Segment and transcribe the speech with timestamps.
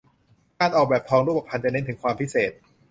[0.59, 2.51] การออกแบบทองรูปพรรณจะเน้นถึงความพิเศษ